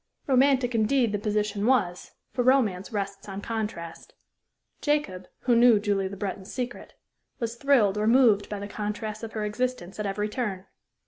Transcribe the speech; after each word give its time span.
Romantic, 0.25 0.73
indeed, 0.73 1.11
the 1.11 1.19
position 1.19 1.67
was, 1.67 2.13
for 2.33 2.41
romance 2.41 2.91
rests 2.91 3.29
on 3.29 3.39
contrast. 3.39 4.15
Jacob, 4.81 5.27
who 5.41 5.55
knew 5.55 5.79
Julie 5.79 6.09
Le 6.09 6.15
Breton's 6.17 6.51
secret, 6.51 6.95
was 7.37 7.55
thrilled 7.55 7.99
or 7.99 8.07
moved 8.07 8.49
by 8.49 8.57
the 8.57 8.67
contrasts 8.67 9.21
of 9.21 9.33
her 9.33 9.45
existence 9.45 9.99
at 9.99 10.07
every 10.07 10.27
turn. 10.27 10.65